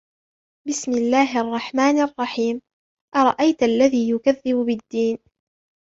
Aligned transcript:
بسم 0.67 0.91
الله 0.91 1.41
الرحمن 1.41 1.99
الرحيم 1.99 2.61
أرأيت 3.15 3.63
الذي 3.63 4.09
يكذب 4.11 4.55
بالدين 4.55 5.17